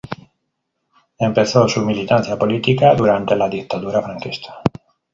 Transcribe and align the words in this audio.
Empezó 1.19 1.67
su 1.67 1.85
militancia 1.85 2.35
política 2.35 2.95
durante 2.95 3.35
la 3.35 3.47
dictadura 3.47 4.01
franquista. 4.01 4.63